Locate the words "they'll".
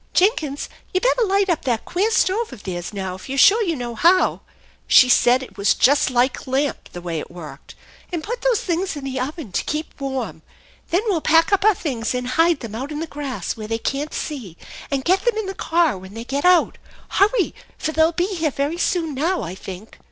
17.91-18.11